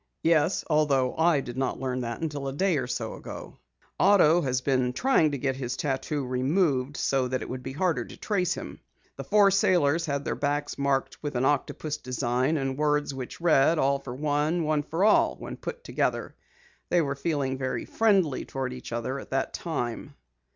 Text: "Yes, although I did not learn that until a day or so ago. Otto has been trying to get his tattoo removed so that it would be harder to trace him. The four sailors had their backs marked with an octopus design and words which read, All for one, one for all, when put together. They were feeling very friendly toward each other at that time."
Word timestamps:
"Yes, 0.23 0.63
although 0.67 1.15
I 1.15 1.41
did 1.41 1.57
not 1.57 1.79
learn 1.79 2.01
that 2.01 2.21
until 2.21 2.47
a 2.47 2.53
day 2.53 2.77
or 2.79 2.87
so 2.87 3.13
ago. 3.13 3.59
Otto 3.99 4.41
has 4.41 4.59
been 4.59 4.93
trying 4.93 5.29
to 5.29 5.37
get 5.37 5.57
his 5.57 5.77
tattoo 5.77 6.25
removed 6.25 6.97
so 6.97 7.27
that 7.27 7.43
it 7.43 7.49
would 7.49 7.61
be 7.61 7.73
harder 7.73 8.03
to 8.03 8.17
trace 8.17 8.55
him. 8.55 8.79
The 9.15 9.23
four 9.23 9.51
sailors 9.51 10.07
had 10.07 10.25
their 10.25 10.33
backs 10.33 10.79
marked 10.79 11.21
with 11.21 11.35
an 11.35 11.45
octopus 11.45 11.97
design 11.97 12.57
and 12.57 12.79
words 12.79 13.13
which 13.13 13.39
read, 13.39 13.77
All 13.77 13.99
for 13.99 14.15
one, 14.15 14.63
one 14.63 14.81
for 14.81 15.03
all, 15.05 15.35
when 15.35 15.55
put 15.55 15.83
together. 15.83 16.33
They 16.89 17.03
were 17.03 17.13
feeling 17.13 17.59
very 17.59 17.85
friendly 17.85 18.43
toward 18.43 18.73
each 18.73 18.91
other 18.91 19.19
at 19.19 19.29
that 19.29 19.53
time." 19.53 20.15